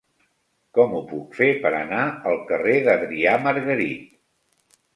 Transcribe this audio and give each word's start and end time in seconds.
Com 0.77 0.95
ho 0.99 1.01
puc 1.11 1.35
fer 1.41 1.49
per 1.67 1.73
anar 1.81 2.01
al 2.33 2.39
carrer 2.53 2.81
d'Adrià 2.89 3.39
Margarit? 3.47 4.21